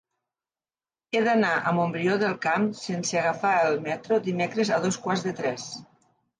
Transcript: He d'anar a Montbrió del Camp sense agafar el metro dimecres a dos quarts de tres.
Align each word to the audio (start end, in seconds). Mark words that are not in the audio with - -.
He 1.17 1.21
d'anar 1.27 1.51
a 1.57 1.73
Montbrió 1.81 2.17
del 2.25 2.33
Camp 2.47 2.67
sense 2.81 3.21
agafar 3.21 3.53
el 3.69 3.79
metro 3.87 4.21
dimecres 4.33 4.75
a 4.75 4.83
dos 4.89 5.01
quarts 5.07 5.31
de 5.31 5.39
tres. 5.45 5.71